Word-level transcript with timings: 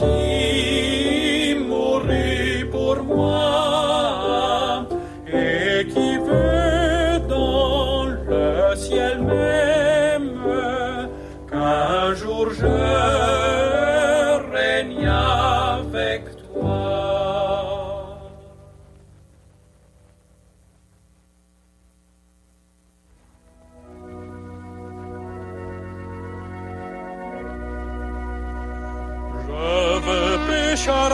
Jesus. 0.00 0.39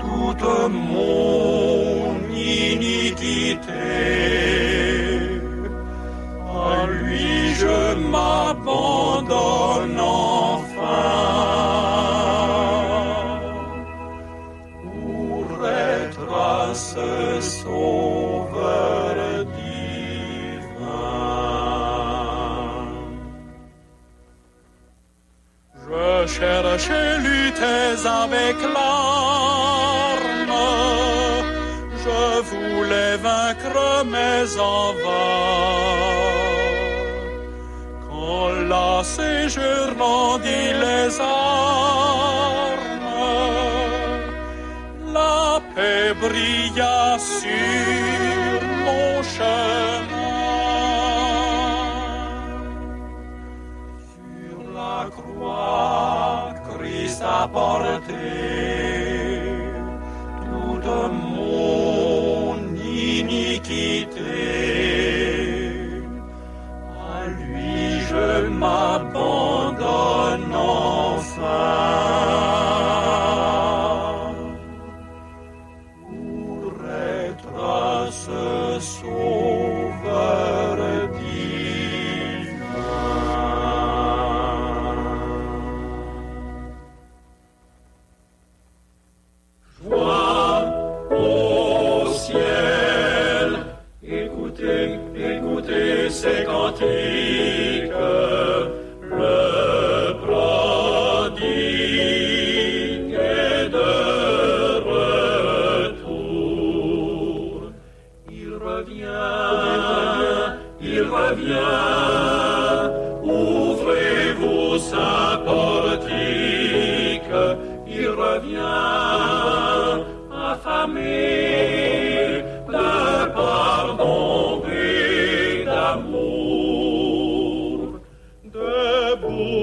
toute 0.00 0.46
mon 0.68 2.16
iniquité. 2.34 3.72
À 6.48 6.86
lui 6.86 7.54
je 7.54 7.94
m'abandonne 8.10 10.00
enfin 10.00 11.12
pour 14.82 15.66
être 15.66 16.34
à 16.34 16.74
ce 16.74 17.40
sauveur 17.40 18.31
cherchais, 26.78 27.18
lutter 27.18 28.06
avec 28.06 28.56
l'arme. 28.74 30.28
Je 32.04 32.40
voulais 32.50 33.16
vaincre 33.16 34.04
mes 34.04 34.48
en 34.58 34.92
vain. 35.02 35.52
Quand 38.08 38.50
lassé 38.70 39.48
je 39.48 39.70
rendis 39.98 40.68
les 40.84 41.20
armes, 41.20 42.40
la 45.14 45.60
paix 45.74 46.14
brilla 46.20 47.01
a 57.82 58.61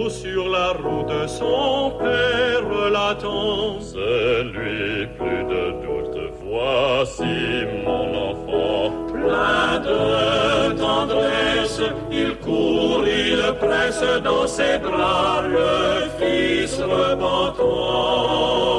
Sur 0.09 0.50
la 0.50 0.69
route, 0.74 1.30
son 1.30 1.91
père 2.00 2.90
l'attend. 2.91 3.80
Celui 3.80 5.06
plus 5.18 5.44
de 5.53 5.63
doute, 5.84 6.19
voici 6.44 7.66
mon 7.85 8.07
enfant. 8.30 8.91
Plein 9.13 9.80
de 9.80 10.78
tendresse, 10.78 11.81
il 12.12 12.35
court, 12.38 13.03
il 13.06 13.41
presse 13.59 14.03
dans 14.24 14.47
ses 14.47 14.80
bras 14.80 15.44
le 15.47 16.09
fils 16.19 16.80
repentant. 16.81 18.78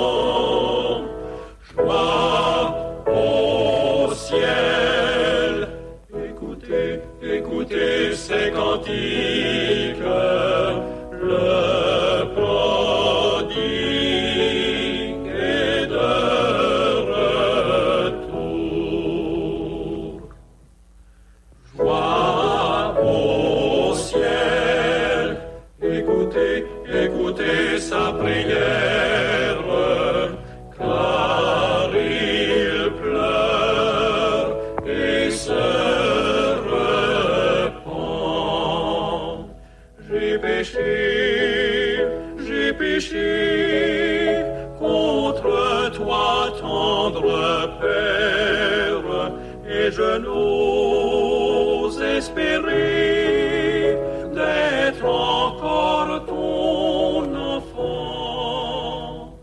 péché, 40.40 42.06
j'ai 42.46 42.72
péché 42.72 44.44
contre 44.78 45.90
toi, 45.94 46.52
tendre 46.60 47.70
Père, 47.80 49.32
et 49.68 49.90
je 49.90 50.18
n'ose 50.18 52.00
espérer 52.00 53.98
d'être 54.34 55.04
encore 55.04 56.24
ton 56.26 57.34
enfant. 57.56 59.38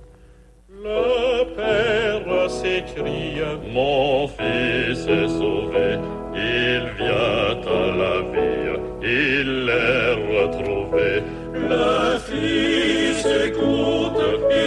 Le 0.70 1.46
Père 1.56 2.50
s'écrie, 2.50 3.42
mon 3.74 4.28
fils 4.28 5.08
est. 5.08 5.47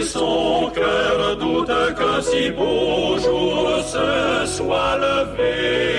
et 0.00 0.05
son 0.05 0.70
cœur 0.75 1.37
doute 1.37 1.94
que 1.99 2.20
si 2.23 2.50
beau 2.50 3.19
jour 3.19 3.82
se 3.85 4.47
soit 4.56 4.97
levé. 4.97 5.89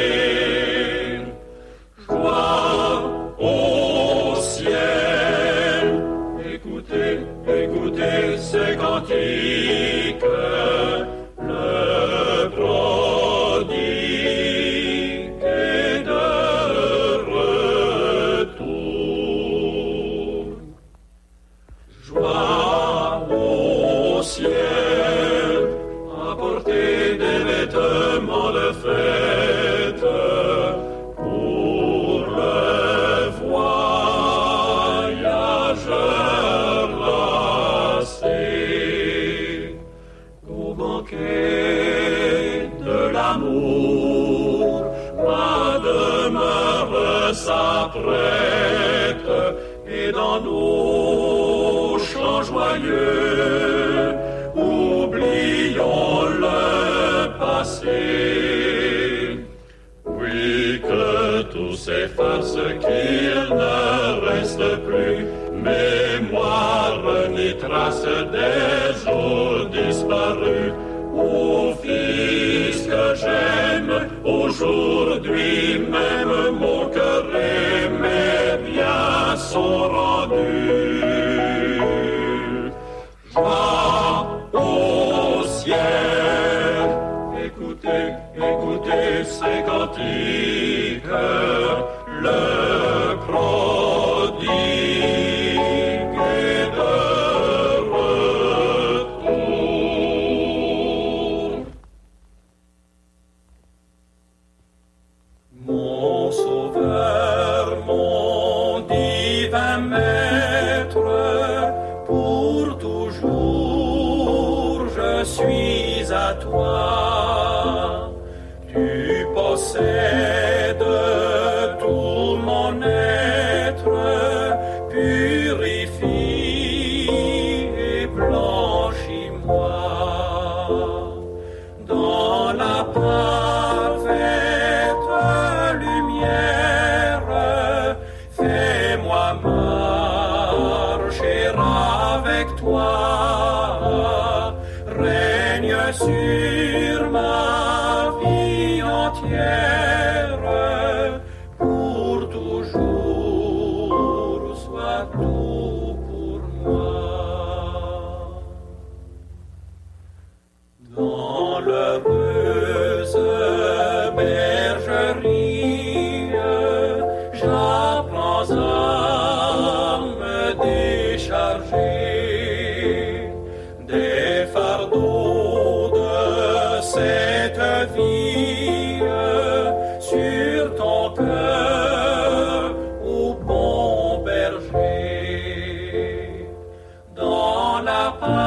up. 188.20 188.40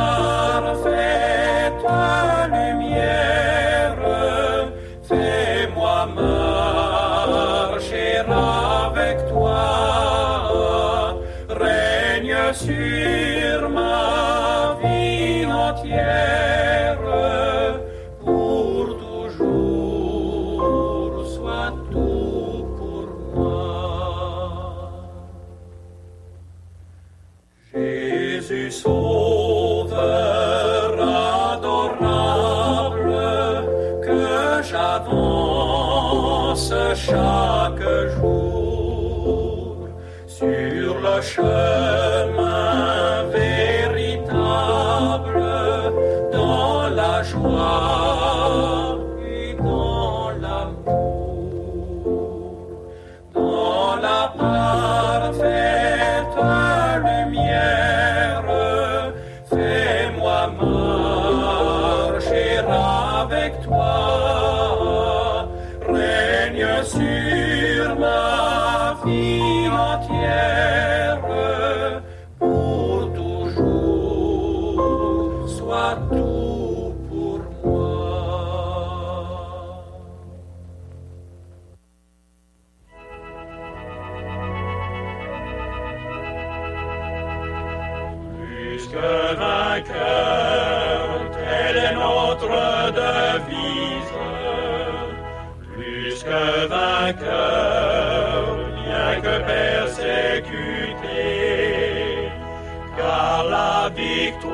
chaque 37.14 37.86
jour 38.16 39.88
sur 40.26 41.00
la 41.00 41.22
chaîne. 41.22 41.73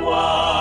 Whoa! 0.00 0.60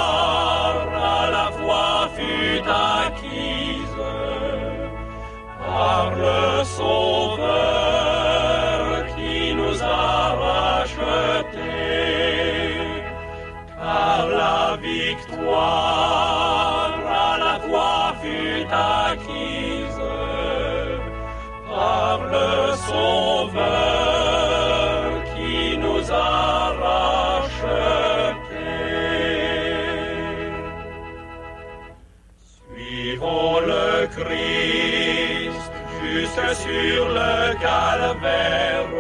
Sur 36.53 37.09
le 37.09 37.53
calvaire. 37.59 38.98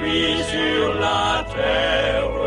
Lui 0.00 0.42
sur 0.42 0.94
la 0.94 1.44
terre, 1.54 2.43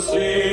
sang 0.00 0.49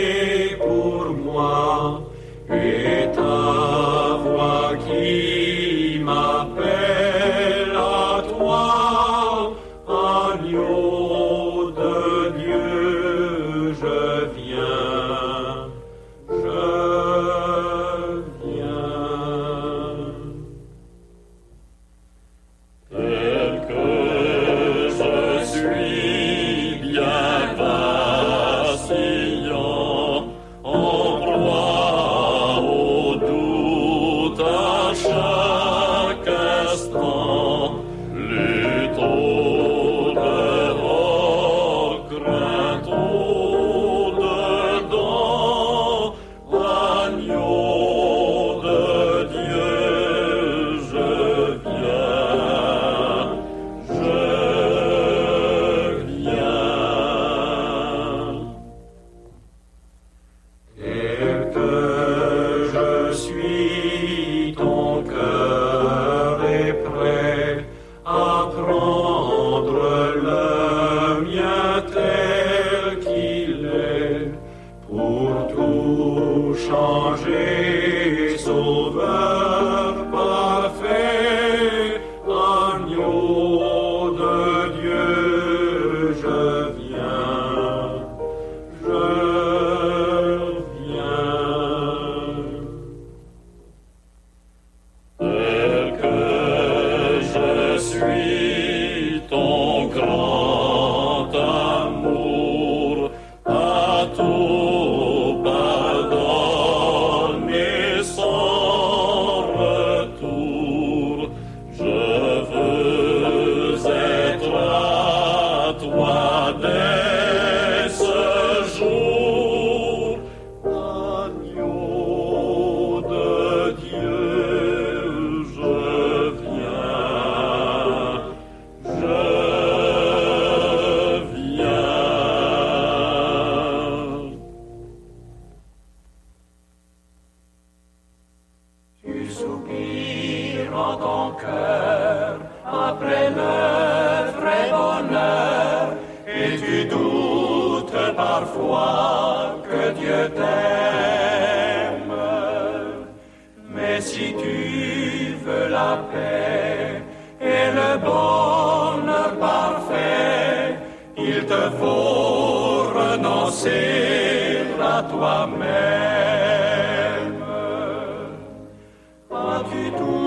tu 169.97 170.26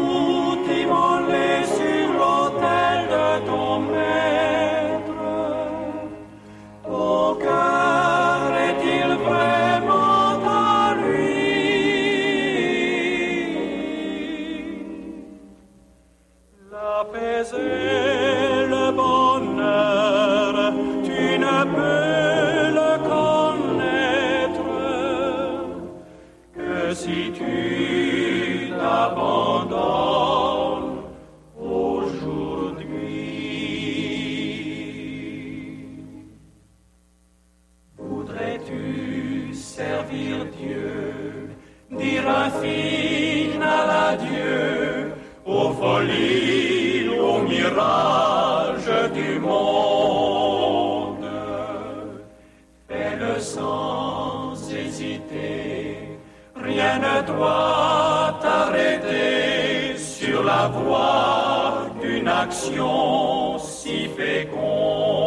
ne 57.06 57.22
doit 57.26 58.38
t'arrêter 58.40 59.96
sur 59.96 60.42
la 60.42 60.68
voie 60.68 61.86
d'une 62.00 62.28
action 62.28 63.58
si 63.58 64.08
féconde. 64.08 65.20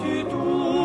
Tu 0.00 0.24
touches 0.24 0.81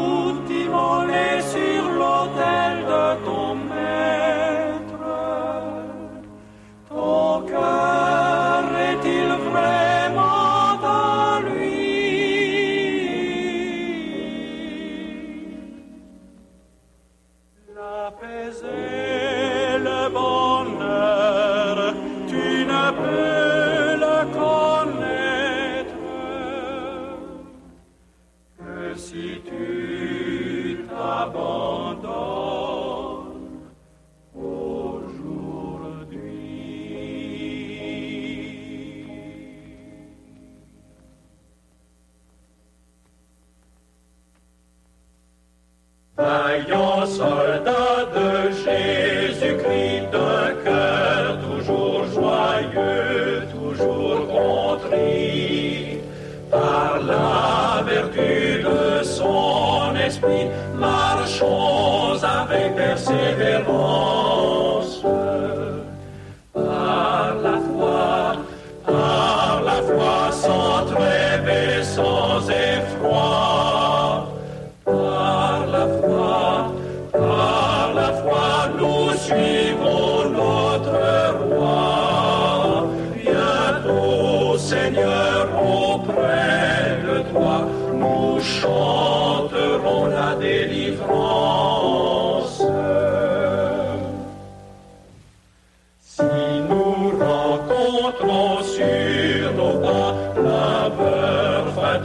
The 46.18 46.66
your 46.68 47.06
sword, 47.06 47.64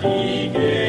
He 0.03 0.49
gave. 0.49 0.82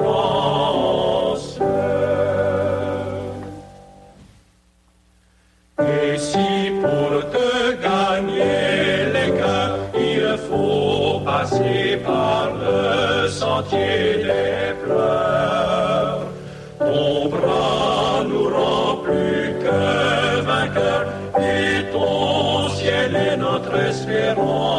Et 5.79 6.17
si 6.19 6.71
pour 6.83 7.11
te 7.37 7.73
gagner 7.87 9.13
les 9.17 9.31
cœurs, 9.39 9.79
il 9.95 10.39
faut 10.49 11.21
passer 11.21 11.99
par 12.05 12.45
le 12.65 13.29
sentier 13.29 14.25
des 14.31 14.75
pleurs, 14.83 16.21
ton 16.79 17.29
bras 17.29 18.25
nous 18.31 18.49
rend 18.57 18.97
plus 19.05 19.55
que 19.65 20.41
vainqueurs 20.41 21.07
et 21.39 21.85
ton 21.93 22.69
ciel 22.71 23.15
est 23.15 23.37
notre 23.37 23.75
espérance. 23.91 24.76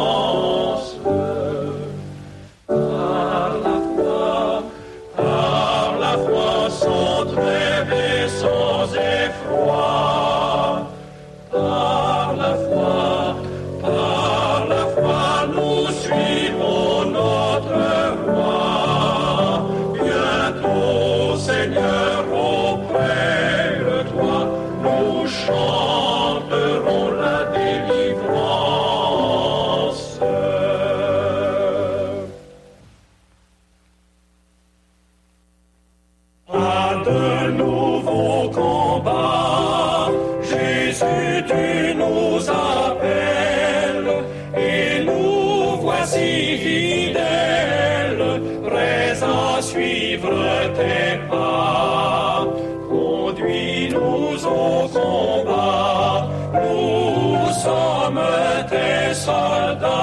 suivre 49.70 50.34
tes 50.76 51.18
pas. 51.30 52.46
Conduis-nous 52.88 54.46
au 54.46 54.88
combat, 54.96 56.28
nous 56.54 57.52
sommes 57.64 58.26
tes 58.70 59.14
soldats. 59.14 59.97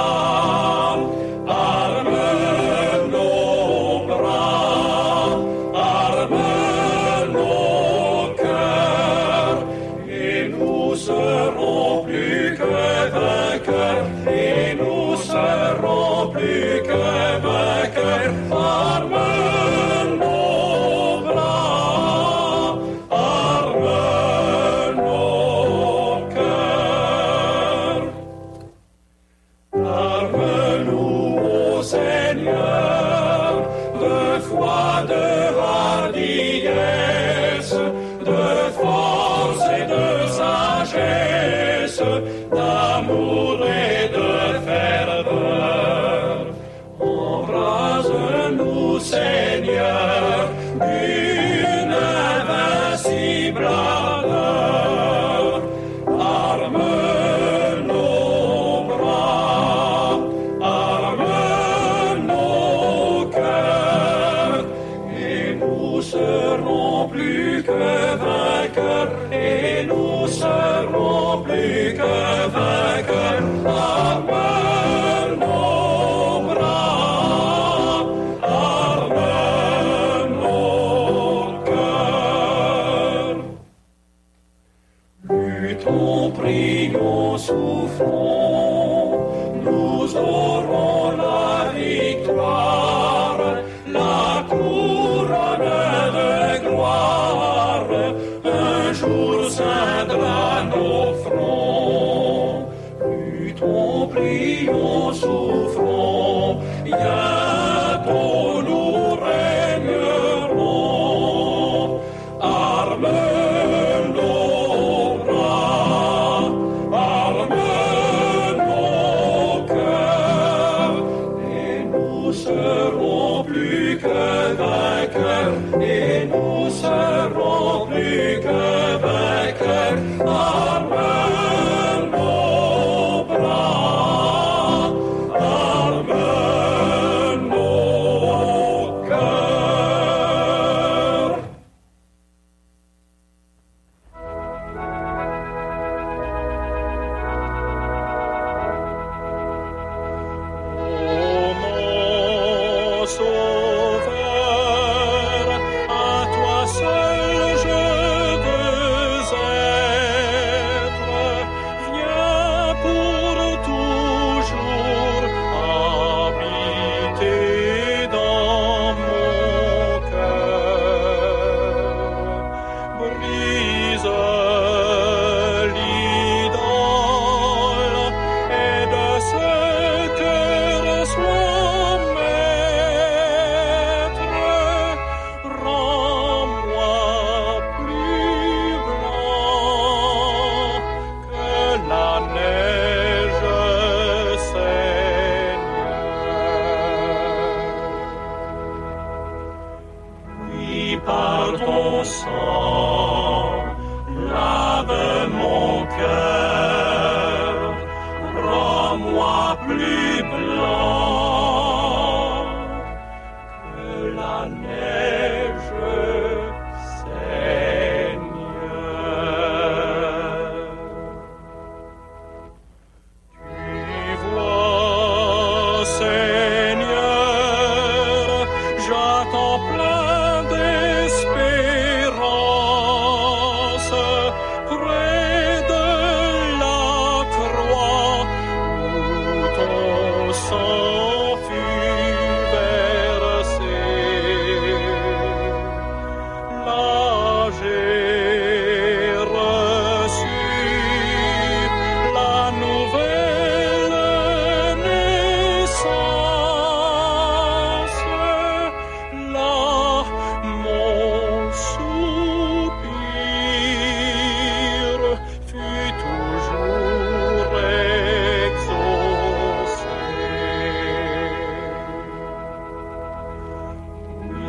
ton 103.55 104.07
pli, 104.07 104.67
souffrant. 105.13 106.61
souffrons. 106.85 107.74